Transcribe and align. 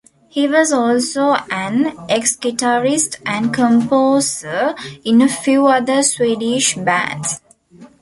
He 0.29 0.47
was 0.47 0.71
also 0.73 1.35
an 1.51 1.95
ex-guitarist 2.09 3.19
and 3.23 3.53
composer 3.53 4.73
in 5.05 5.21
a 5.21 5.29
few 5.29 5.67
other 5.67 6.01
Swedish 6.01 6.73
bands. 6.73 7.39